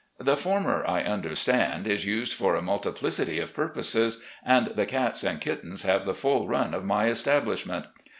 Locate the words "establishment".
7.05-7.85